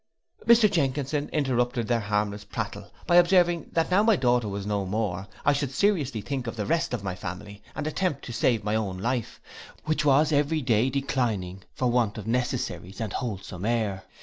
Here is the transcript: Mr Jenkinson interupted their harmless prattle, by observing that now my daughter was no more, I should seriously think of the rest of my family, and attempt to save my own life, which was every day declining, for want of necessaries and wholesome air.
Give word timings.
Mr 0.47 0.67
Jenkinson 0.71 1.29
interupted 1.31 1.87
their 1.87 1.99
harmless 1.99 2.43
prattle, 2.43 2.89
by 3.05 3.17
observing 3.17 3.69
that 3.73 3.91
now 3.91 4.01
my 4.01 4.15
daughter 4.15 4.47
was 4.49 4.65
no 4.65 4.83
more, 4.83 5.27
I 5.45 5.53
should 5.53 5.69
seriously 5.69 6.21
think 6.21 6.47
of 6.47 6.55
the 6.55 6.65
rest 6.65 6.91
of 6.95 7.03
my 7.03 7.13
family, 7.13 7.61
and 7.75 7.85
attempt 7.85 8.25
to 8.25 8.33
save 8.33 8.63
my 8.63 8.73
own 8.73 8.97
life, 8.97 9.39
which 9.85 10.03
was 10.03 10.31
every 10.31 10.63
day 10.63 10.89
declining, 10.89 11.61
for 11.75 11.91
want 11.91 12.17
of 12.17 12.25
necessaries 12.25 12.99
and 12.99 13.13
wholesome 13.13 13.63
air. 13.63 14.03